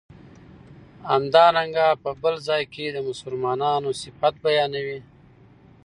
همدارنګه 1.11 1.87
په 2.03 2.09
بل 2.21 2.35
ځای 2.47 2.63
کی 2.73 2.85
د 2.89 2.97
مسلمانو 3.09 3.89
صفت 4.01 4.33
بیانوی 4.43 4.99